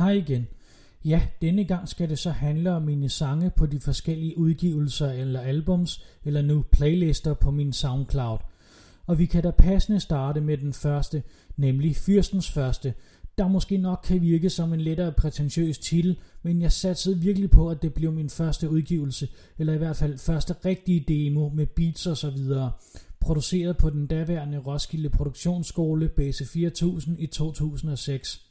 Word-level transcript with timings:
Hej 0.00 0.12
igen. 0.12 0.46
Ja, 1.04 1.22
denne 1.42 1.64
gang 1.64 1.88
skal 1.88 2.08
det 2.08 2.18
så 2.18 2.30
handle 2.30 2.72
om 2.72 2.82
mine 2.82 3.08
sange 3.08 3.50
på 3.50 3.66
de 3.66 3.80
forskellige 3.80 4.38
udgivelser 4.38 5.12
eller 5.12 5.40
albums, 5.40 6.04
eller 6.24 6.42
nu 6.42 6.64
playlister 6.72 7.34
på 7.34 7.50
min 7.50 7.72
SoundCloud. 7.72 8.38
Og 9.06 9.18
vi 9.18 9.26
kan 9.26 9.42
da 9.42 9.50
passende 9.50 10.00
starte 10.00 10.40
med 10.40 10.58
den 10.58 10.72
første, 10.72 11.22
nemlig 11.56 11.96
Fyrstens 11.96 12.50
Første, 12.50 12.94
der 13.38 13.48
måske 13.48 13.76
nok 13.76 14.00
kan 14.04 14.22
virke 14.22 14.50
som 14.50 14.72
en 14.72 14.80
lettere 14.80 15.12
prætentiøs 15.12 15.78
titel, 15.78 16.18
men 16.42 16.62
jeg 16.62 16.72
satsede 16.72 17.18
virkelig 17.18 17.50
på, 17.50 17.68
at 17.68 17.82
det 17.82 17.94
blev 17.94 18.12
min 18.12 18.30
første 18.30 18.70
udgivelse, 18.70 19.28
eller 19.58 19.72
i 19.72 19.78
hvert 19.78 19.96
fald 19.96 20.18
første 20.18 20.54
rigtige 20.64 21.04
demo 21.08 21.48
med 21.48 21.66
beats 21.66 22.06
og 22.06 22.16
så 22.16 22.30
videre, 22.30 22.72
produceret 23.20 23.76
på 23.76 23.90
den 23.90 24.06
daværende 24.06 24.58
Roskilde 24.58 25.10
Produktionsskole 25.10 26.08
Base 26.08 26.46
4000 26.46 27.18
i 27.18 27.26
2006. 27.26 28.49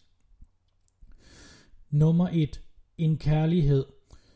Nummer 1.91 2.29
1. 2.33 2.61
En 2.97 3.17
kærlighed, 3.17 3.85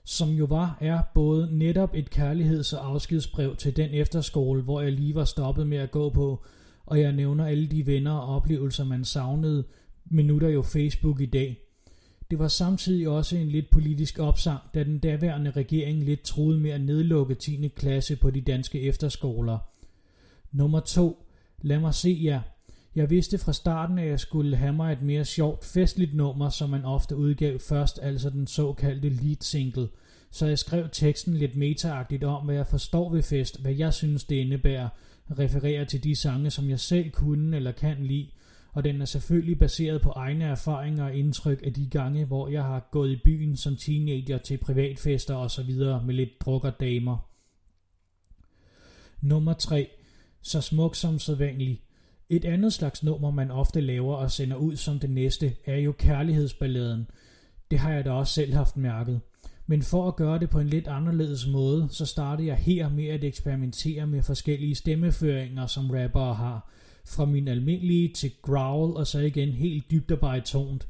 som 0.04 0.30
jo 0.30 0.46
var, 0.46 0.78
er 0.82 1.02
både 1.14 1.58
netop 1.58 1.96
et 1.96 2.10
kærligheds- 2.10 2.78
og 2.78 2.90
afskedsbrev 2.90 3.56
til 3.56 3.76
den 3.76 3.90
efterskole, 3.94 4.62
hvor 4.62 4.82
jeg 4.82 4.92
lige 4.92 5.16
var 5.16 5.26
stoppet 5.26 5.68
med 5.68 5.78
at 5.78 5.92
gå 5.92 6.10
på, 6.10 6.44
og 6.86 7.00
jeg 7.00 7.12
nævner 7.12 7.46
alle 7.46 7.68
de 7.68 7.86
venner 7.86 8.12
og 8.12 8.36
oplevelser, 8.36 8.84
man 8.84 9.06
savnede, 9.06 9.64
minutter 10.06 10.50
jo 10.50 10.62
Facebook 10.62 11.22
i 11.22 11.26
dag. 11.26 11.58
Det 12.32 12.40
var 12.40 12.48
samtidig 12.48 13.08
også 13.08 13.38
en 13.38 13.48
lidt 13.48 13.70
politisk 13.70 14.20
opsang, 14.20 14.60
da 14.74 14.84
den 14.84 15.00
daværende 15.00 15.52
regering 15.52 16.04
lidt 16.04 16.24
troede 16.24 16.60
med 16.60 16.72
at 16.72 16.82
nedlukke 16.82 17.36
10. 17.36 17.68
klasse 17.68 18.16
på 18.16 18.30
de 18.32 18.42
danske 18.42 18.82
efterskoler. 18.82 19.58
Nummer 20.52 20.80
2. 20.80 21.26
Lad 21.62 21.80
mig 21.80 21.94
se 21.94 22.20
jer. 22.24 22.42
Jeg 22.96 23.10
vidste 23.10 23.38
fra 23.38 23.54
starten, 23.54 24.00
at 24.00 24.08
jeg 24.08 24.20
skulle 24.20 24.56
have 24.56 24.74
mig 24.74 24.94
et 24.94 25.02
mere 25.02 25.26
sjovt, 25.26 25.66
festligt 25.66 26.16
nummer, 26.16 26.50
som 26.50 26.70
man 26.70 26.86
ofte 26.86 27.16
udgav 27.16 27.60
først, 27.60 28.00
altså 28.02 28.30
den 28.30 28.48
såkaldte 28.48 29.10
lead 29.10 29.38
single. 29.42 29.88
Så 30.32 30.46
jeg 30.46 30.60
skrev 30.60 30.90
teksten 30.92 31.34
lidt 31.34 31.56
metaagtigt 31.56 32.24
om, 32.24 32.46
hvad 32.46 32.56
jeg 32.56 32.68
forstår 32.68 33.12
ved 33.12 33.24
fest, 33.24 33.62
hvad 33.62 33.74
jeg 33.74 33.94
synes 33.94 34.24
det 34.24 34.36
indebærer, 34.36 34.90
refererer 35.40 35.86
til 35.86 36.04
de 36.04 36.16
sange, 36.16 36.52
som 36.52 36.70
jeg 36.70 36.80
selv 36.80 37.10
kunne 37.10 37.56
eller 37.56 37.72
kan 37.72 37.98
lide, 38.06 38.28
og 38.72 38.84
den 38.84 39.02
er 39.02 39.06
selvfølgelig 39.06 39.60
baseret 39.60 40.02
på 40.02 40.10
egne 40.10 40.46
erfaringer 40.46 41.04
og 41.04 41.16
indtryk 41.16 41.62
af 41.66 41.74
de 41.74 41.88
gange, 41.90 42.26
hvor 42.26 42.48
jeg 42.48 42.64
har 42.64 42.88
gået 42.92 43.12
i 43.12 43.22
byen 43.24 43.58
som 43.58 43.76
teenager 43.76 44.38
til 44.38 44.58
privatfester 44.58 45.36
osv. 45.36 45.72
så 45.72 46.02
med 46.06 46.14
lidt 46.14 46.42
druk 46.42 46.64
og 46.64 46.80
damer. 46.80 47.18
Nummer 49.22 49.54
3. 49.54 49.90
Så 50.42 50.62
smuk 50.62 50.96
som 50.96 51.20
sædvanlig. 51.20 51.82
Et 52.30 52.46
andet 52.46 52.74
slags 52.74 53.04
nummer, 53.04 53.32
man 53.32 53.52
ofte 53.52 53.82
laver 53.82 54.16
og 54.16 54.32
sender 54.32 54.56
ud 54.58 54.76
som 54.76 55.00
det 55.00 55.10
næste, 55.10 55.56
er 55.66 55.78
jo 55.78 55.92
kærlighedsballaden. 55.92 57.08
Det 57.72 57.80
har 57.80 57.92
jeg 57.92 58.06
da 58.06 58.12
også 58.12 58.34
selv 58.34 58.54
haft 58.54 58.78
mærket. 58.78 59.22
Men 59.68 59.82
for 59.82 60.08
at 60.08 60.16
gøre 60.16 60.40
det 60.40 60.50
på 60.50 60.60
en 60.60 60.70
lidt 60.70 60.88
anderledes 60.88 61.48
måde, 61.48 61.88
så 61.92 62.06
startede 62.06 62.48
jeg 62.48 62.56
her 62.56 62.90
med 62.90 63.06
at 63.06 63.24
eksperimentere 63.24 64.08
med 64.08 64.24
forskellige 64.24 64.76
stemmeføringer, 64.76 65.68
som 65.68 65.90
rappere 65.90 66.34
har. 66.34 66.70
Fra 67.06 67.26
min 67.26 67.48
almindelige 67.48 68.14
til 68.14 68.32
growl, 68.42 68.98
og 68.98 69.08
så 69.08 69.20
igen 69.20 69.50
helt 69.50 69.92
dybt 69.92 70.12
og 70.12 70.20
baritont. 70.20 70.88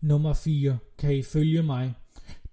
Nummer 0.00 0.32
4. 0.32 0.78
Kan 0.98 1.16
I 1.16 1.22
følge 1.22 1.62
mig? 1.62 1.94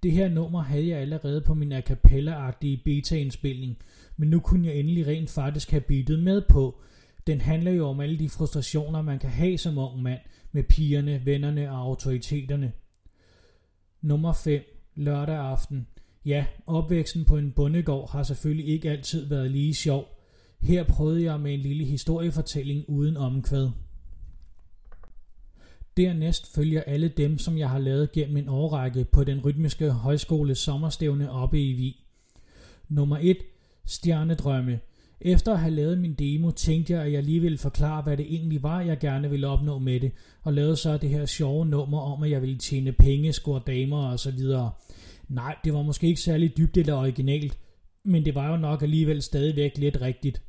Det 0.04 0.12
her 0.12 0.30
nummer 0.30 0.62
havde 0.62 0.88
jeg 0.88 1.00
allerede 1.00 1.42
på 1.42 1.54
min 1.54 1.72
a 1.72 1.82
cappella-agtige 1.82 2.82
beta-indspilning, 2.86 3.78
men 4.18 4.30
nu 4.30 4.40
kunne 4.40 4.68
jeg 4.68 4.76
endelig 4.76 5.08
rent 5.08 5.30
faktisk 5.30 5.72
have 5.72 5.82
beatet 5.82 6.20
med 6.20 6.42
på. 6.50 6.82
Den 7.28 7.42
handler 7.42 7.72
jo 7.72 7.88
om 7.88 8.00
alle 8.00 8.20
de 8.20 8.30
frustrationer, 8.30 9.02
man 9.02 9.20
kan 9.20 9.30
have 9.30 9.58
som 9.58 9.78
ung 9.78 10.02
mand 10.02 10.20
med 10.52 10.64
pigerne, 10.64 11.26
vennerne 11.26 11.72
og 11.72 11.78
autoriteterne. 11.78 12.72
Nummer 14.02 14.34
5. 14.34 14.64
Lørdag 14.96 15.38
aften. 15.38 15.88
Ja, 16.26 16.46
opvæksten 16.68 17.26
på 17.26 17.38
en 17.38 17.52
bondegård 17.52 18.12
har 18.12 18.24
selvfølgelig 18.24 18.68
ikke 18.68 18.92
altid 18.92 19.26
været 19.26 19.52
lige 19.52 19.74
sjov. 19.74 20.06
Her 20.62 20.84
prøvede 20.84 21.24
jeg 21.24 21.40
med 21.40 21.54
en 21.54 21.60
lille 21.60 21.86
historiefortælling 21.86 22.90
uden 22.90 23.18
omkvæd. 23.18 23.70
Dernæst 25.98 26.56
følger 26.56 26.82
alle 26.82 27.08
dem, 27.08 27.38
som 27.38 27.58
jeg 27.58 27.70
har 27.70 27.80
lavet 27.80 28.12
gennem 28.12 28.38
en 28.38 28.50
årrække 28.50 29.06
på 29.06 29.24
den 29.24 29.40
rytmiske 29.46 29.92
højskole 29.92 30.56
sommerstævne 30.56 31.32
oppe 31.32 31.62
i 31.62 31.74
Vi. 31.74 31.98
Nummer 32.90 33.18
1. 33.22 33.38
Stjernedrømme. 33.86 34.80
Efter 35.26 35.54
at 35.54 35.60
have 35.60 35.74
lavet 35.74 35.98
min 35.98 36.14
demo, 36.14 36.52
tænkte 36.52 36.94
jeg, 36.94 37.02
at 37.02 37.12
jeg 37.12 37.24
lige 37.24 37.40
ville 37.40 37.58
forklare, 37.58 38.02
hvad 38.02 38.18
det 38.18 38.26
egentlig 38.30 38.64
var, 38.64 38.82
jeg 38.82 39.00
gerne 39.00 39.30
ville 39.30 39.48
opnå 39.48 39.80
med 39.80 40.00
det, 40.00 40.12
og 40.42 40.54
lavede 40.54 40.76
så 40.76 40.98
det 40.98 41.10
her 41.10 41.26
sjove 41.26 41.66
nummer 41.66 42.00
om, 42.00 42.24
at 42.24 42.30
jeg 42.30 42.42
ville 42.42 42.58
tjene 42.58 42.92
penge, 42.92 43.34
score 43.34 43.62
damer 43.68 44.08
og 44.08 44.20
så 44.20 44.32
videre. 44.32 44.72
Nej, 45.28 45.56
det 45.64 45.74
var 45.74 45.82
måske 45.82 46.08
ikke 46.08 46.22
særlig 46.22 46.58
dybt 46.58 46.78
eller 46.78 46.96
originalt, 46.96 47.58
men 48.06 48.26
det 48.26 48.36
var 48.36 48.50
jo 48.52 48.58
nok 48.58 48.82
alligevel 48.82 49.22
stadigvæk 49.22 49.78
lidt 49.78 50.02
rigtigt. 50.02 50.42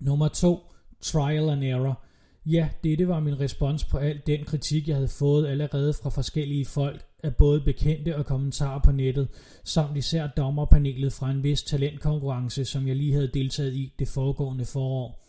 Nummer 0.00 0.28
2. 0.28 0.58
Trial 1.00 1.48
and 1.48 1.64
Error. 1.64 2.02
Ja, 2.46 2.68
dette 2.84 3.08
var 3.08 3.20
min 3.20 3.40
respons 3.40 3.84
på 3.84 3.98
al 3.98 4.20
den 4.26 4.44
kritik, 4.44 4.88
jeg 4.88 4.96
havde 4.96 5.08
fået 5.08 5.46
allerede 5.46 5.94
fra 6.02 6.10
forskellige 6.10 6.64
folk 6.64 7.07
af 7.22 7.36
både 7.36 7.60
bekendte 7.60 8.16
og 8.16 8.26
kommentarer 8.26 8.80
på 8.84 8.92
nettet, 8.92 9.28
samt 9.64 9.96
især 9.96 10.26
dommerpanelet 10.26 11.12
fra 11.12 11.30
en 11.30 11.42
vis 11.42 11.62
talentkonkurrence, 11.62 12.64
som 12.64 12.88
jeg 12.88 12.96
lige 12.96 13.12
havde 13.12 13.30
deltaget 13.34 13.74
i 13.74 13.92
det 13.98 14.08
foregående 14.08 14.64
forår. 14.64 15.24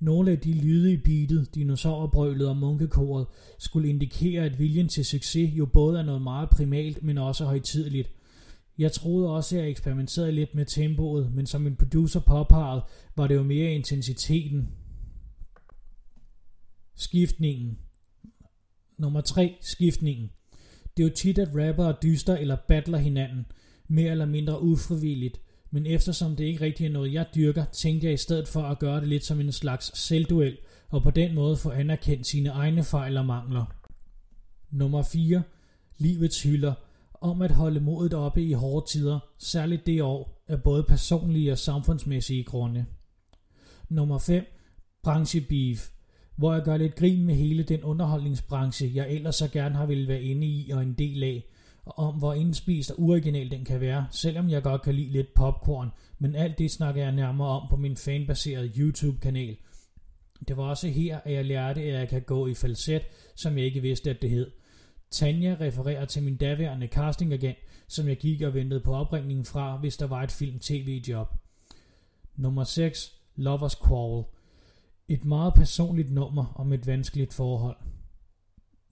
Nogle 0.00 0.30
af 0.30 0.38
de 0.38 0.52
lyde 0.52 0.92
i 0.92 0.96
beatet, 0.96 1.54
dinosaurbrølet 1.54 2.48
og 2.48 2.56
munkekoret, 2.56 3.26
skulle 3.58 3.88
indikere, 3.88 4.44
at 4.44 4.58
viljen 4.58 4.88
til 4.88 5.04
succes 5.04 5.50
jo 5.50 5.66
både 5.66 5.98
er 5.98 6.02
noget 6.02 6.22
meget 6.22 6.50
primalt, 6.50 7.02
men 7.02 7.18
også 7.18 7.44
højtidligt. 7.44 8.10
Jeg 8.78 8.92
troede 8.92 9.30
også, 9.30 9.56
at 9.56 9.62
jeg 9.62 9.70
eksperimenterede 9.70 10.32
lidt 10.32 10.54
med 10.54 10.66
tempoet, 10.66 11.34
men 11.34 11.46
som 11.46 11.60
min 11.60 11.76
producer 11.76 12.20
påpegede, 12.20 12.82
var 13.16 13.26
det 13.26 13.34
jo 13.34 13.42
mere 13.42 13.72
intensiteten, 13.72 14.68
Skiftningen. 16.94 17.78
Nummer 18.98 19.20
3. 19.20 19.56
Skiftningen. 19.60 20.30
Det 20.96 21.02
er 21.02 21.08
jo 21.08 21.14
tit, 21.14 21.38
at 21.38 21.48
rappere 21.54 21.96
dyster 22.02 22.36
eller 22.36 22.56
battler 22.68 22.98
hinanden, 22.98 23.46
mere 23.88 24.10
eller 24.10 24.26
mindre 24.26 24.62
ufrivilligt, 24.62 25.40
men 25.70 25.86
eftersom 25.86 26.36
det 26.36 26.44
ikke 26.44 26.64
rigtig 26.64 26.86
er 26.86 26.90
noget, 26.90 27.12
jeg 27.12 27.26
dyrker, 27.34 27.64
tænkte 27.64 28.06
jeg 28.06 28.14
i 28.14 28.16
stedet 28.16 28.48
for 28.48 28.62
at 28.62 28.78
gøre 28.78 29.00
det 29.00 29.08
lidt 29.08 29.24
som 29.24 29.40
en 29.40 29.52
slags 29.52 29.98
selvduel, 29.98 30.56
og 30.88 31.02
på 31.02 31.10
den 31.10 31.34
måde 31.34 31.56
få 31.56 31.70
anerkendt 31.70 32.26
sine 32.26 32.48
egne 32.48 32.84
fejl 32.84 33.16
og 33.16 33.26
mangler. 33.26 33.64
Nummer 34.70 35.02
4. 35.02 35.42
Livets 35.98 36.42
hylder. 36.42 36.74
Om 37.20 37.42
at 37.42 37.50
holde 37.50 37.80
modet 37.80 38.14
oppe 38.14 38.42
i 38.42 38.52
hårde 38.52 38.90
tider, 38.90 39.18
særligt 39.38 39.86
det 39.86 40.02
år, 40.02 40.44
af 40.48 40.62
både 40.62 40.82
personlige 40.82 41.52
og 41.52 41.58
samfundsmæssige 41.58 42.44
grunde. 42.44 42.86
Nummer 43.88 44.18
5. 44.18 44.44
Branchebeef 45.02 45.93
hvor 46.36 46.54
jeg 46.54 46.62
gør 46.62 46.76
lidt 46.76 46.94
grin 46.94 47.24
med 47.24 47.34
hele 47.34 47.62
den 47.62 47.82
underholdningsbranche, 47.82 48.90
jeg 48.94 49.10
ellers 49.10 49.36
så 49.36 49.48
gerne 49.48 49.74
har 49.74 49.86
ville 49.86 50.08
være 50.08 50.22
inde 50.22 50.46
i 50.46 50.70
og 50.70 50.82
en 50.82 50.94
del 50.94 51.22
af, 51.22 51.44
og 51.84 51.98
om 51.98 52.14
hvor 52.14 52.34
indspist 52.34 52.90
og 52.90 53.00
uoriginal 53.00 53.50
den 53.50 53.64
kan 53.64 53.80
være, 53.80 54.06
selvom 54.10 54.50
jeg 54.50 54.62
godt 54.62 54.82
kan 54.82 54.94
lide 54.94 55.12
lidt 55.12 55.34
popcorn, 55.34 55.90
men 56.18 56.34
alt 56.34 56.58
det 56.58 56.70
snakker 56.70 57.02
jeg 57.02 57.12
nærmere 57.12 57.48
om 57.48 57.68
på 57.70 57.76
min 57.76 57.96
fanbaserede 57.96 58.72
YouTube-kanal. 58.76 59.56
Det 60.48 60.56
var 60.56 60.62
også 60.62 60.88
her, 60.88 61.20
at 61.24 61.32
jeg 61.32 61.44
lærte, 61.44 61.82
at 61.82 61.94
jeg 61.94 62.08
kan 62.08 62.22
gå 62.22 62.46
i 62.46 62.54
falset, 62.54 63.02
som 63.34 63.58
jeg 63.58 63.66
ikke 63.66 63.80
vidste, 63.80 64.10
at 64.10 64.22
det 64.22 64.30
hed. 64.30 64.50
Tanja 65.10 65.56
refererer 65.60 66.04
til 66.04 66.22
min 66.22 66.36
daværende 66.36 66.86
castingagent, 66.86 67.58
som 67.88 68.08
jeg 68.08 68.16
gik 68.16 68.42
og 68.42 68.54
ventede 68.54 68.80
på 68.80 68.94
opringningen 68.94 69.44
fra, 69.44 69.76
hvis 69.76 69.96
der 69.96 70.06
var 70.06 70.22
et 70.22 70.32
film-tv-job. 70.32 71.28
Nummer 72.36 72.64
6. 72.64 73.14
Lovers 73.36 73.76
Quarrel. 73.86 74.24
Et 75.08 75.24
meget 75.24 75.54
personligt 75.54 76.12
nummer 76.12 76.52
om 76.56 76.72
et 76.72 76.86
vanskeligt 76.86 77.34
forhold. 77.34 77.76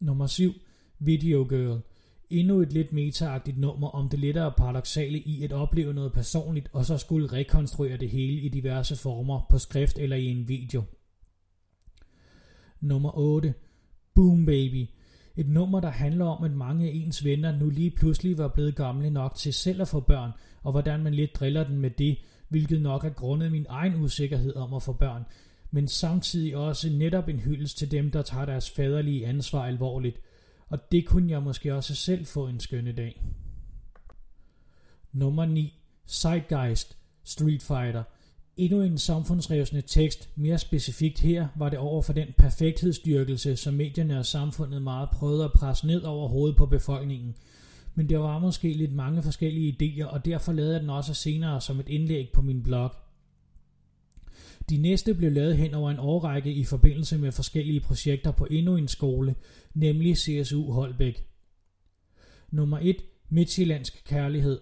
Nummer 0.00 0.26
7. 0.26 0.52
Video 0.98 1.46
Girl. 1.48 1.80
Endnu 2.30 2.60
et 2.60 2.72
lidt 2.72 2.92
metaagtigt 2.92 3.58
nummer 3.58 3.88
om 3.88 4.08
det 4.08 4.18
lettere 4.18 4.52
paradoxale 4.56 5.18
i 5.18 5.44
at 5.44 5.52
opleve 5.52 5.94
noget 5.94 6.12
personligt, 6.12 6.68
og 6.72 6.84
så 6.84 6.98
skulle 6.98 7.32
rekonstruere 7.32 7.96
det 7.96 8.10
hele 8.10 8.40
i 8.40 8.48
diverse 8.48 8.96
former, 8.96 9.46
på 9.50 9.58
skrift 9.58 9.98
eller 9.98 10.16
i 10.16 10.26
en 10.26 10.48
video. 10.48 10.82
Nummer 12.80 13.18
8. 13.18 13.54
Boom 14.14 14.46
Baby. 14.46 14.86
Et 15.36 15.48
nummer, 15.48 15.80
der 15.80 15.90
handler 15.90 16.24
om, 16.24 16.44
at 16.44 16.52
mange 16.52 16.86
af 16.86 16.92
ens 16.94 17.24
venner 17.24 17.58
nu 17.58 17.70
lige 17.70 17.90
pludselig 17.90 18.38
var 18.38 18.48
blevet 18.48 18.76
gamle 18.76 19.10
nok 19.10 19.34
til 19.34 19.52
selv 19.52 19.82
at 19.82 19.88
få 19.88 20.00
børn, 20.00 20.30
og 20.62 20.72
hvordan 20.72 21.02
man 21.02 21.14
lidt 21.14 21.34
driller 21.34 21.64
den 21.64 21.78
med 21.78 21.90
det, 21.90 22.18
hvilket 22.48 22.82
nok 22.82 23.04
er 23.04 23.10
grundet 23.10 23.52
min 23.52 23.66
egen 23.68 23.94
usikkerhed 23.94 24.56
om 24.56 24.74
at 24.74 24.82
få 24.82 24.92
børn, 24.92 25.24
men 25.74 25.88
samtidig 25.88 26.56
også 26.56 26.90
netop 26.90 27.28
en 27.28 27.40
hyldest 27.40 27.78
til 27.78 27.90
dem, 27.90 28.10
der 28.10 28.22
tager 28.22 28.44
deres 28.44 28.70
faderlige 28.70 29.26
ansvar 29.26 29.64
alvorligt, 29.66 30.20
og 30.68 30.92
det 30.92 31.06
kunne 31.06 31.30
jeg 31.30 31.42
måske 31.42 31.74
også 31.74 31.94
selv 31.94 32.26
få 32.26 32.46
en 32.46 32.60
skønne 32.60 32.92
dag. 32.92 33.22
Nummer 35.12 35.46
9. 35.46 35.74
Zeitgeist 36.08 36.96
Street 37.24 37.62
Fighter. 37.62 38.02
Endnu 38.56 38.82
en 38.82 38.98
samfundsrevsende 38.98 39.82
tekst, 39.82 40.30
mere 40.36 40.58
specifikt 40.58 41.20
her, 41.20 41.48
var 41.56 41.68
det 41.68 41.78
over 41.78 42.02
for 42.02 42.12
den 42.12 42.28
perfekthedsdyrkelse, 42.38 43.56
som 43.56 43.74
medierne 43.74 44.18
og 44.18 44.26
samfundet 44.26 44.82
meget 44.82 45.10
prøvede 45.10 45.44
at 45.44 45.52
presse 45.52 45.86
ned 45.86 46.02
over 46.02 46.28
hovedet 46.28 46.56
på 46.56 46.66
befolkningen. 46.66 47.34
Men 47.94 48.08
der 48.08 48.18
var 48.18 48.38
måske 48.38 48.72
lidt 48.72 48.94
mange 48.94 49.22
forskellige 49.22 49.76
idéer, 49.82 50.06
og 50.06 50.24
derfor 50.24 50.52
lavede 50.52 50.72
jeg 50.72 50.80
den 50.80 50.90
også 50.90 51.14
senere 51.14 51.60
som 51.60 51.80
et 51.80 51.88
indlæg 51.88 52.30
på 52.32 52.42
min 52.42 52.62
blog. 52.62 52.94
De 54.70 54.76
næste 54.76 55.14
blev 55.14 55.32
lavet 55.32 55.56
hen 55.56 55.74
over 55.74 55.90
en 55.90 55.98
årrække 55.98 56.52
i 56.52 56.64
forbindelse 56.64 57.18
med 57.18 57.32
forskellige 57.32 57.80
projekter 57.80 58.30
på 58.30 58.46
endnu 58.50 58.76
en 58.76 58.88
skole, 58.88 59.34
nemlig 59.74 60.16
CSU 60.16 60.72
Holbæk. 60.72 61.26
Nummer 62.50 62.78
1. 62.82 62.96
Midtjyllandsk 63.28 64.02
kærlighed. 64.06 64.60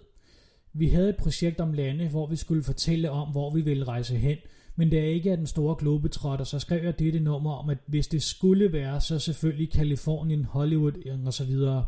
Vi 0.72 0.88
havde 0.88 1.08
et 1.08 1.16
projekt 1.16 1.60
om 1.60 1.72
lande, 1.72 2.08
hvor 2.08 2.26
vi 2.26 2.36
skulle 2.36 2.62
fortælle 2.62 3.10
om, 3.10 3.28
hvor 3.28 3.54
vi 3.54 3.60
ville 3.60 3.84
rejse 3.84 4.16
hen, 4.16 4.36
men 4.76 4.90
da 4.90 4.96
jeg 4.96 5.06
ikke 5.06 5.30
er 5.30 5.36
den 5.36 5.46
store 5.46 5.76
globetrotter, 5.78 6.44
så 6.44 6.58
skrev 6.58 6.84
jeg 6.84 6.98
dette 6.98 7.20
nummer 7.20 7.52
om, 7.52 7.68
at 7.68 7.78
hvis 7.86 8.06
det 8.06 8.22
skulle 8.22 8.72
være, 8.72 9.00
så 9.00 9.18
selvfølgelig 9.18 9.70
Kalifornien, 9.70 10.44
Hollywood 10.44 11.20
og 11.26 11.34
så 11.34 11.44
videre. 11.44 11.84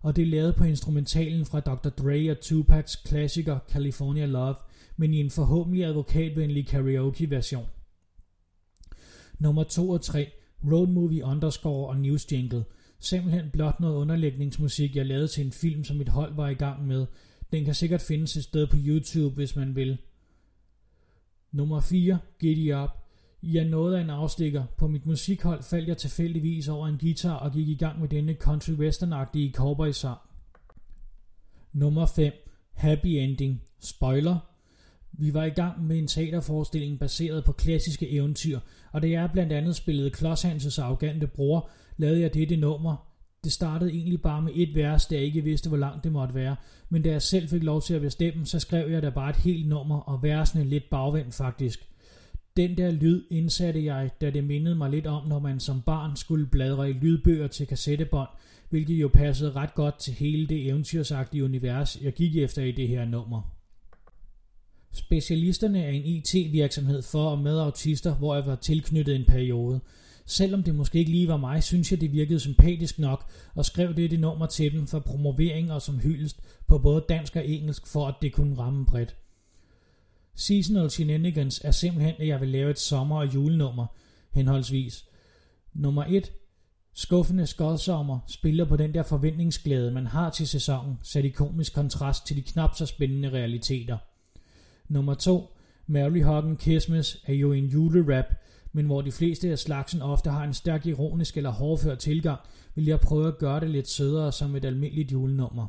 Og 0.00 0.16
det 0.16 0.22
er 0.22 0.26
lavet 0.26 0.54
på 0.54 0.64
instrumentalen 0.64 1.46
fra 1.46 1.60
Dr. 1.60 1.88
Dre 1.88 2.30
og 2.30 2.36
Tupac's 2.44 3.02
klassiker 3.08 3.58
California 3.70 4.26
Love, 4.26 4.54
men 4.98 5.14
i 5.14 5.20
en 5.20 5.30
forhåbentlig 5.30 5.84
advokatvenlig 5.84 6.66
karaoke 6.66 7.30
version. 7.30 7.66
Nummer 9.38 9.62
2 9.62 9.90
og 9.90 10.00
3, 10.00 10.30
Road 10.72 10.86
Movie 10.86 11.24
Underscore 11.24 11.88
og 11.88 11.96
News 11.96 12.32
Jingle. 12.32 12.64
Simpelthen 13.00 13.50
blot 13.50 13.80
noget 13.80 13.96
underlægningsmusik, 13.96 14.96
jeg 14.96 15.06
lavede 15.06 15.28
til 15.28 15.46
en 15.46 15.52
film, 15.52 15.84
som 15.84 15.96
mit 15.96 16.08
hold 16.08 16.34
var 16.34 16.48
i 16.48 16.54
gang 16.54 16.86
med. 16.86 17.06
Den 17.52 17.64
kan 17.64 17.74
sikkert 17.74 18.00
findes 18.00 18.36
et 18.36 18.44
sted 18.44 18.66
på 18.66 18.76
YouTube, 18.78 19.34
hvis 19.34 19.56
man 19.56 19.76
vil. 19.76 19.98
Nummer 21.52 21.80
4, 21.80 22.18
Giddy 22.38 22.74
Up. 22.74 22.90
Jeg 23.42 23.64
nåede 23.64 23.98
af 23.98 24.02
en 24.02 24.10
afstikker. 24.10 24.64
På 24.76 24.86
mit 24.88 25.06
musikhold 25.06 25.62
faldt 25.62 25.88
jeg 25.88 25.96
tilfældigvis 25.96 26.68
over 26.68 26.88
en 26.88 26.98
guitar 26.98 27.34
og 27.34 27.52
gik 27.52 27.68
i 27.68 27.74
gang 27.74 28.00
med 28.00 28.08
denne 28.08 28.34
country 28.34 28.72
western-agtige 28.72 29.52
cowboy 29.52 29.90
sang. 29.90 30.18
Nummer 31.72 32.06
5, 32.06 32.32
Happy 32.72 33.06
Ending. 33.06 33.62
Spoiler. 33.80 34.57
Vi 35.12 35.34
var 35.34 35.44
i 35.44 35.50
gang 35.50 35.86
med 35.86 35.98
en 35.98 36.06
teaterforestilling 36.06 36.98
baseret 36.98 37.44
på 37.44 37.52
klassiske 37.52 38.10
eventyr, 38.10 38.60
og 38.92 39.02
da 39.02 39.08
jeg 39.08 39.30
blandt 39.32 39.52
andet 39.52 39.76
spillede 39.76 40.10
Klods 40.10 40.42
Hanses 40.42 40.78
arrogante 40.78 41.26
bror, 41.26 41.70
lavede 41.96 42.20
jeg 42.20 42.34
dette 42.34 42.56
nummer. 42.56 43.08
Det 43.44 43.52
startede 43.52 43.92
egentlig 43.92 44.22
bare 44.22 44.42
med 44.42 44.52
et 44.54 44.74
vers, 44.74 45.06
da 45.06 45.14
jeg 45.14 45.24
ikke 45.24 45.44
vidste, 45.44 45.68
hvor 45.68 45.78
langt 45.78 46.04
det 46.04 46.12
måtte 46.12 46.34
være, 46.34 46.56
men 46.88 47.02
da 47.02 47.10
jeg 47.10 47.22
selv 47.22 47.48
fik 47.48 47.62
lov 47.62 47.82
til 47.82 47.94
at 47.94 48.00
bestemme, 48.00 48.46
så 48.46 48.58
skrev 48.58 48.90
jeg 48.90 49.02
da 49.02 49.10
bare 49.10 49.30
et 49.30 49.36
helt 49.36 49.68
nummer, 49.68 50.00
og 50.00 50.22
versene 50.22 50.64
lidt 50.64 50.90
bagvendt 50.90 51.34
faktisk. 51.34 51.88
Den 52.56 52.76
der 52.76 52.90
lyd 52.90 53.24
indsatte 53.30 53.84
jeg, 53.84 54.10
da 54.20 54.30
det 54.30 54.44
mindede 54.44 54.74
mig 54.74 54.90
lidt 54.90 55.06
om, 55.06 55.28
når 55.28 55.38
man 55.38 55.60
som 55.60 55.82
barn 55.82 56.16
skulle 56.16 56.46
bladre 56.46 56.90
i 56.90 56.92
lydbøger 56.92 57.46
til 57.46 57.66
kassettebånd, 57.66 58.28
hvilket 58.70 58.94
jo 58.94 59.08
passede 59.08 59.52
ret 59.52 59.74
godt 59.74 59.98
til 59.98 60.14
hele 60.14 60.46
det 60.46 60.66
eventyrsagtige 60.66 61.44
univers, 61.44 61.98
jeg 62.02 62.12
gik 62.12 62.36
efter 62.36 62.62
i 62.62 62.72
det 62.72 62.88
her 62.88 63.04
nummer. 63.04 63.57
Specialisterne 64.98 65.84
er 65.84 65.90
en 65.90 66.04
IT-virksomhed 66.04 67.02
for 67.02 67.30
og 67.30 67.38
med 67.38 67.58
autister, 67.58 68.14
hvor 68.14 68.34
jeg 68.34 68.46
var 68.46 68.56
tilknyttet 68.56 69.16
en 69.16 69.24
periode. 69.24 69.80
Selvom 70.26 70.62
det 70.62 70.74
måske 70.74 70.98
ikke 70.98 71.10
lige 71.10 71.28
var 71.28 71.36
mig, 71.36 71.62
synes 71.62 71.90
jeg 71.90 72.00
det 72.00 72.12
virkede 72.12 72.40
sympatisk 72.40 72.98
nok, 72.98 73.30
og 73.54 73.64
skrev 73.64 73.94
det 73.96 74.10
det 74.10 74.20
nummer 74.20 74.46
til 74.46 74.72
dem 74.72 74.86
for 74.86 74.98
promovering 74.98 75.72
og 75.72 75.82
som 75.82 75.98
hyldest 75.98 76.40
på 76.66 76.78
både 76.78 77.04
dansk 77.08 77.36
og 77.36 77.48
engelsk, 77.48 77.86
for 77.86 78.06
at 78.06 78.14
det 78.22 78.32
kunne 78.32 78.58
ramme 78.58 78.86
bredt. 78.86 79.16
Seasonal 80.34 80.90
Shenanigans 80.90 81.60
er 81.64 81.70
simpelthen, 81.70 82.14
at 82.18 82.28
jeg 82.28 82.40
vil 82.40 82.48
lave 82.48 82.70
et 82.70 82.78
sommer- 82.78 83.18
og 83.18 83.34
julenummer, 83.34 83.86
henholdsvis. 84.32 85.04
Nummer 85.74 86.04
1. 86.08 86.32
Skuffende 86.94 87.46
skodsommer 87.46 88.18
spiller 88.28 88.64
på 88.64 88.76
den 88.76 88.94
der 88.94 89.02
forventningsglæde, 89.02 89.90
man 89.90 90.06
har 90.06 90.30
til 90.30 90.48
sæsonen, 90.48 90.98
sat 91.02 91.24
i 91.24 91.28
komisk 91.28 91.74
kontrast 91.74 92.26
til 92.26 92.36
de 92.36 92.42
knap 92.42 92.70
så 92.76 92.86
spændende 92.86 93.30
realiteter. 93.30 93.98
Nummer 94.88 95.14
2. 95.14 95.54
Mary 95.86 96.22
Hoggen 96.22 96.58
Christmas 96.60 97.22
er 97.26 97.34
jo 97.34 97.52
en 97.52 97.64
julerap, 97.64 98.24
men 98.72 98.86
hvor 98.86 99.02
de 99.02 99.12
fleste 99.12 99.50
af 99.50 99.58
slagsen 99.58 100.02
ofte 100.02 100.30
har 100.30 100.44
en 100.44 100.54
stærk 100.54 100.86
ironisk 100.86 101.36
eller 101.36 101.50
hårdført 101.50 101.98
tilgang, 101.98 102.40
vil 102.74 102.84
jeg 102.84 103.00
prøve 103.00 103.28
at 103.28 103.38
gøre 103.38 103.60
det 103.60 103.70
lidt 103.70 103.88
sødere 103.88 104.32
som 104.32 104.56
et 104.56 104.64
almindeligt 104.64 105.12
julenummer. 105.12 105.66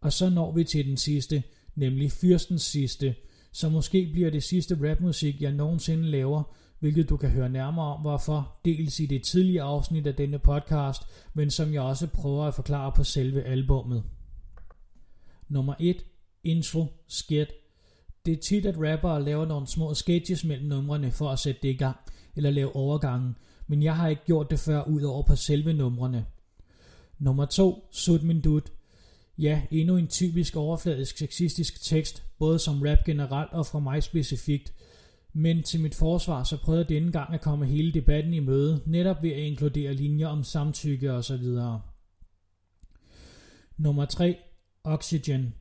Og 0.00 0.12
så 0.12 0.30
når 0.30 0.52
vi 0.52 0.64
til 0.64 0.86
den 0.86 0.96
sidste, 0.96 1.42
nemlig 1.74 2.12
Fyrstens 2.12 2.62
sidste, 2.62 3.14
som 3.52 3.72
måske 3.72 4.10
bliver 4.12 4.30
det 4.30 4.42
sidste 4.42 4.90
rapmusik, 4.90 5.42
jeg 5.42 5.52
nogensinde 5.52 6.04
laver, 6.04 6.56
hvilket 6.78 7.08
du 7.08 7.16
kan 7.16 7.30
høre 7.30 7.48
nærmere 7.48 7.94
om 7.94 8.00
hvorfor, 8.00 8.60
dels 8.64 9.00
i 9.00 9.06
det 9.06 9.22
tidlige 9.22 9.62
afsnit 9.62 10.06
af 10.06 10.14
denne 10.14 10.38
podcast, 10.38 11.02
men 11.34 11.50
som 11.50 11.72
jeg 11.72 11.82
også 11.82 12.06
prøver 12.06 12.44
at 12.44 12.54
forklare 12.54 12.92
på 12.96 13.04
selve 13.04 13.42
albummet. 13.42 14.04
Nummer 15.48 15.74
1 15.80 16.04
intro, 16.46 16.86
skit. 17.08 17.48
Det 18.26 18.32
er 18.32 18.40
tit, 18.42 18.66
at 18.66 18.74
rappere 18.78 19.24
laver 19.24 19.46
nogle 19.46 19.66
små 19.66 19.94
sketches 19.94 20.44
mellem 20.44 20.68
numrene 20.68 21.12
for 21.12 21.30
at 21.30 21.38
sætte 21.38 21.60
det 21.62 21.68
i 21.68 21.76
gang, 21.76 21.96
eller 22.36 22.50
lave 22.50 22.76
overgangen, 22.76 23.36
men 23.66 23.82
jeg 23.82 23.96
har 23.96 24.08
ikke 24.08 24.24
gjort 24.24 24.50
det 24.50 24.58
før 24.58 24.82
ud 24.82 25.02
over 25.02 25.22
på 25.22 25.36
selve 25.36 25.72
numrene. 25.72 26.26
Nummer 27.18 27.44
2, 27.44 27.88
Sut 27.92 28.22
min 28.22 28.40
dut. 28.40 28.72
Ja, 29.38 29.62
endnu 29.70 29.96
en 29.96 30.08
typisk 30.08 30.56
overfladisk 30.56 31.18
sexistisk 31.18 31.84
tekst, 31.84 32.24
både 32.38 32.58
som 32.58 32.82
rap 32.82 33.04
generelt 33.04 33.52
og 33.52 33.66
fra 33.66 33.78
mig 33.78 34.02
specifikt. 34.02 34.72
Men 35.32 35.62
til 35.62 35.80
mit 35.80 35.94
forsvar, 35.94 36.44
så 36.44 36.56
prøvede 36.56 36.82
jeg 36.82 36.88
denne 36.88 37.12
gang 37.12 37.34
at 37.34 37.40
komme 37.40 37.66
hele 37.66 37.92
debatten 37.92 38.34
i 38.34 38.40
møde, 38.40 38.82
netop 38.86 39.22
ved 39.22 39.30
at 39.30 39.38
inkludere 39.38 39.94
linjer 39.94 40.28
om 40.28 40.44
samtykke 40.44 41.12
osv. 41.12 41.44
Nummer 43.76 44.04
3, 44.04 44.38
Oxygen. 44.84 45.54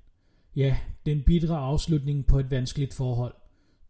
Ja, 0.55 0.77
den 1.05 1.23
bidre 1.23 1.57
afslutning 1.57 2.25
på 2.25 2.39
et 2.39 2.51
vanskeligt 2.51 2.93
forhold. 2.93 3.33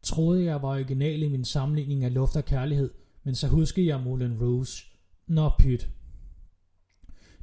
Troede 0.03 0.43
jeg 0.43 0.61
var 0.61 0.69
original 0.69 1.23
i 1.23 1.29
min 1.29 1.45
sammenligning 1.45 2.03
af 2.03 2.13
luft 2.13 2.35
og 2.35 2.45
kærlighed, 2.45 2.91
men 3.23 3.35
så 3.35 3.47
huskede 3.47 3.87
jeg 3.87 4.01
Moulin 4.01 4.41
Rouge. 4.41 4.83
Nå 5.27 5.51
pyt. 5.59 5.89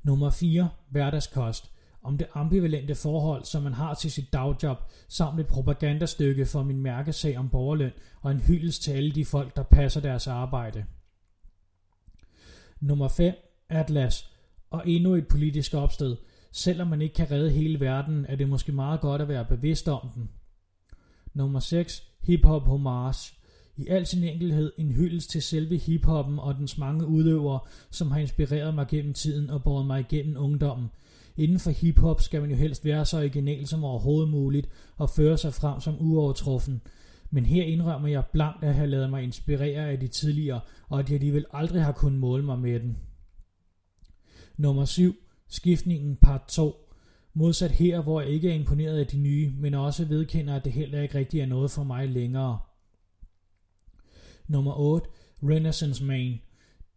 Nummer 0.03 0.31
4. 0.31 0.69
Hverdagskost. 0.91 1.73
Om 2.03 2.19
det 2.19 2.27
ambivalente 2.35 2.95
forhold, 2.95 3.45
som 3.45 3.63
man 3.63 3.73
har 3.73 3.95
til 3.95 4.11
sit 4.11 4.33
dagjob, 4.33 4.79
samt 5.09 5.41
et 5.41 5.47
propagandastykke 5.47 6.47
for 6.47 6.63
min 6.63 6.81
mærkesag 6.81 7.39
om 7.39 7.49
borgerløn 7.49 7.93
og 8.21 8.31
en 8.31 8.41
hyldest 8.41 8.83
til 8.83 8.93
alle 8.93 9.13
de 9.13 9.25
folk, 9.25 9.57
der 9.57 9.63
passer 9.63 10.01
deres 10.01 10.27
arbejde. 10.27 10.85
Nummer 12.81 13.09
5. 13.09 13.35
Atlas. 13.69 14.29
Og 14.71 14.89
endnu 14.89 15.15
et 15.15 15.29
politisk 15.29 15.75
opsted– 15.75 16.17
Selvom 16.53 16.89
man 16.89 17.03
ikke 17.03 17.15
kan 17.15 17.31
redde 17.31 17.51
hele 17.51 17.81
verden, 17.81 18.27
er 18.29 18.37
det 18.37 18.49
måske 18.49 18.73
meget 18.73 19.01
godt 19.01 19.23
at 19.23 19.29
være 19.29 19.45
bevidst 19.45 19.89
om 19.89 20.09
den. 20.15 20.31
Nummer 21.35 21.61
6. 21.61 22.03
Hip-hop 22.23 22.63
homage. 22.63 23.35
I 23.77 23.87
al 23.89 24.07
sin 24.07 24.25
enkelhed 24.25 24.73
en 24.79 24.93
hyldest 24.93 25.31
til 25.31 25.43
selve 25.43 25.77
hiphoppen 25.77 26.39
og 26.39 26.55
dens 26.55 26.79
mange 26.79 27.07
udøvere, 27.07 27.61
som 27.91 28.11
har 28.11 28.19
inspireret 28.19 28.75
mig 28.75 28.87
gennem 28.89 29.15
tiden 29.15 29.51
og 29.51 29.63
båret 29.63 29.87
mig 29.87 30.01
igennem 30.01 30.37
ungdommen. 30.37 30.89
Inden 31.37 31.59
for 31.59 31.71
hiphop 31.71 32.21
skal 32.21 32.41
man 32.41 32.51
jo 32.51 32.57
helst 32.57 32.85
være 32.85 33.05
så 33.05 33.19
original 33.19 33.67
som 33.67 33.85
overhovedet 33.85 34.31
muligt 34.31 34.69
og 34.97 35.11
føre 35.11 35.39
sig 35.39 35.55
frem 35.55 35.81
som 35.81 35.97
uovertruffen. 36.01 36.81
Men 37.31 37.47
her 37.47 37.65
indrømmer 37.65 38.09
jeg 38.09 38.25
blankt 38.33 38.65
at 38.65 38.75
have 38.75 38.87
lavet 38.87 39.11
mig 39.11 39.23
inspirere 39.23 39.91
af 39.91 40.01
de 40.01 40.09
tidligere, 40.09 40.61
og 40.89 40.99
at 40.99 41.09
jeg 41.09 41.15
alligevel 41.15 41.47
aldrig 41.53 41.85
har 41.85 41.93
kunnet 41.93 42.21
måle 42.21 42.45
mig 42.45 42.59
med 42.59 42.81
den. 42.81 42.97
Nummer 44.57 44.85
7. 44.85 45.15
Skiftningen 45.53 46.17
part 46.17 46.43
2. 46.49 46.89
Modsat 47.35 47.71
her, 47.71 48.03
hvor 48.03 48.21
jeg 48.21 48.31
ikke 48.31 48.51
er 48.51 48.55
imponeret 48.55 48.99
af 48.99 49.07
de 49.07 49.17
nye, 49.17 49.53
men 49.59 49.75
også 49.75 50.05
vedkender, 50.05 50.57
at 50.57 50.65
det 50.65 50.73
heller 50.73 51.03
ikke 51.03 51.19
rigtig 51.19 51.41
er 51.41 51.47
noget 51.47 51.71
for 51.71 51.83
mig 51.83 52.09
længere. 52.09 52.59
Nummer 54.49 54.79
8. 54.79 55.07
Renaissance 55.43 56.05
Man. 56.05 56.41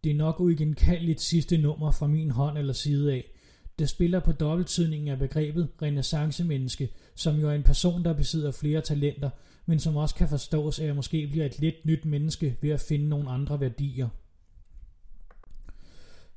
Det 0.03 0.11
er 0.11 0.15
nok 0.15 0.39
uigenkaldeligt 0.39 1.21
sidste 1.21 1.57
nummer 1.57 1.91
fra 1.91 2.07
min 2.07 2.31
hånd 2.31 2.57
eller 2.57 2.73
side 2.73 3.13
af. 3.13 3.31
Det 3.79 3.89
spiller 3.89 4.19
på 4.19 4.31
dobbelttydningen 4.31 5.07
af 5.07 5.19
begrebet 5.19 5.69
renaissancemenneske, 5.81 6.89
som 7.15 7.35
jo 7.35 7.49
er 7.49 7.53
en 7.53 7.63
person, 7.63 8.05
der 8.05 8.13
besidder 8.13 8.51
flere 8.51 8.81
talenter, 8.81 9.29
men 9.65 9.79
som 9.79 9.95
også 9.95 10.15
kan 10.15 10.29
forstås 10.29 10.79
af 10.79 10.85
at 10.85 10.95
måske 10.95 11.27
bliver 11.27 11.45
et 11.45 11.59
lidt 11.59 11.85
nyt 11.85 12.05
menneske 12.05 12.57
ved 12.61 12.69
at 12.69 12.81
finde 12.81 13.09
nogle 13.09 13.29
andre 13.29 13.59
værdier. 13.59 14.09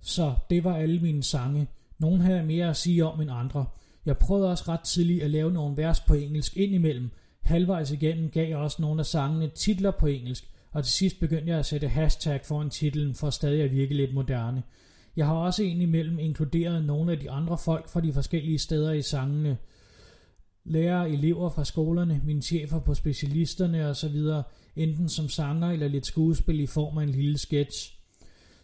Så 0.01 0.35
det 0.51 0.65
var 0.65 0.77
alle 0.77 1.01
mine 1.01 1.23
sange. 1.23 1.69
Nogle 1.99 2.23
havde 2.23 2.43
mere 2.43 2.69
at 2.69 2.77
sige 2.77 3.07
om 3.07 3.21
end 3.21 3.31
andre. 3.31 3.67
Jeg 4.07 4.19
prøvede 4.19 4.51
også 4.51 4.65
ret 4.69 4.81
tidligt 4.81 5.23
at 5.23 5.31
lave 5.31 5.53
nogle 5.53 5.77
vers 5.77 6.01
på 6.01 6.15
engelsk 6.15 6.57
indimellem. 6.57 7.11
Halvvejs 7.43 7.91
igennem 7.91 8.31
gav 8.31 8.49
jeg 8.49 8.57
også 8.57 8.83
nogle 8.83 9.01
af 9.01 9.07
sangene 9.07 9.49
titler 9.49 9.91
på 9.91 10.07
engelsk, 10.07 10.51
og 10.73 10.85
til 10.85 10.93
sidst 10.93 11.21
begyndte 11.21 11.51
jeg 11.51 11.59
at 11.59 11.67
sætte 11.67 11.89
hashtag 11.89 12.41
foran 12.45 12.71
titlen 12.71 13.15
for 13.15 13.31
stadig 13.31 13.63
at 13.63 13.73
virke 13.73 13.95
lidt 13.95 14.15
moderne. 14.15 14.63
Jeg 15.17 15.27
har 15.27 15.35
også 15.35 15.63
indimellem 15.63 16.19
inkluderet 16.19 16.85
nogle 16.85 17.13
af 17.13 17.19
de 17.19 17.31
andre 17.31 17.59
folk 17.59 17.89
fra 17.89 18.01
de 18.01 18.13
forskellige 18.13 18.59
steder 18.59 18.93
i 18.93 19.03
sangene. 19.03 19.57
lærere, 20.65 21.11
elever 21.11 21.51
fra 21.51 21.65
skolerne, 21.65 22.21
mine 22.25 22.43
chefer 22.43 22.81
på 22.81 22.95
specialisterne 22.95 23.87
osv., 23.87 24.17
enten 24.77 25.09
som 25.09 25.29
sanger 25.29 25.71
eller 25.71 25.89
lidt 25.89 26.07
skuespil 26.07 26.61
i 26.61 26.67
form 26.67 26.99
af 26.99 27.03
en 27.03 27.09
lille 27.09 27.39
sketch. 27.39 27.98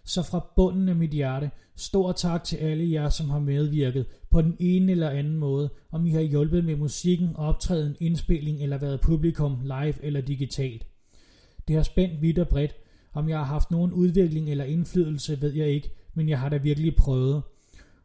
Så 0.04 0.22
fra 0.22 0.46
bunden 0.56 0.88
af 0.88 0.96
mit 0.96 1.10
hjerte, 1.10 1.50
stor 1.76 2.12
tak 2.12 2.44
til 2.44 2.56
alle 2.56 2.92
jer, 2.92 3.08
som 3.08 3.30
har 3.30 3.38
medvirket 3.38 4.06
på 4.30 4.42
den 4.42 4.56
ene 4.58 4.92
eller 4.92 5.10
anden 5.10 5.36
måde, 5.36 5.70
om 5.90 6.06
I 6.06 6.10
har 6.10 6.20
hjulpet 6.20 6.64
med 6.64 6.76
musikken, 6.76 7.36
optræden, 7.36 7.96
indspilling 8.00 8.62
eller 8.62 8.78
været 8.78 9.00
publikum 9.00 9.60
live 9.62 10.04
eller 10.04 10.20
digitalt. 10.20 10.86
Det 11.68 11.76
har 11.76 11.82
spændt 11.82 12.22
vidt 12.22 12.38
og 12.38 12.48
bredt. 12.48 12.74
Om 13.12 13.28
jeg 13.28 13.38
har 13.38 13.44
haft 13.44 13.70
nogen 13.70 13.92
udvikling 13.92 14.50
eller 14.50 14.64
indflydelse, 14.64 15.42
ved 15.42 15.52
jeg 15.52 15.68
ikke, 15.68 15.90
men 16.14 16.28
jeg 16.28 16.40
har 16.40 16.48
da 16.48 16.56
virkelig 16.56 16.96
prøvet. 16.96 17.42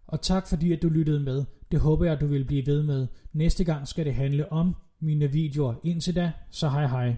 Og 0.08 0.22
tak 0.22 0.48
fordi, 0.48 0.74
at 0.74 0.82
du 0.82 0.90
lyttede 0.90 1.20
med. 1.20 1.46
Det 1.72 1.80
håber 1.80 2.06
jeg, 2.06 2.14
at 2.14 2.22
du 2.22 2.28
vil 2.28 2.46
blive 2.46 2.66
ved 2.66 2.84
med. 2.84 3.08
Næste 3.34 3.64
gang 3.64 3.88
skal 3.88 4.06
det 4.06 4.14
handle 4.14 4.52
om 4.52 4.76
mine 5.00 5.32
videoer. 5.32 5.74
Indtil 5.84 6.16
da, 6.16 6.32
så 6.52 6.70
hej 6.70 6.88
hej. 6.88 7.16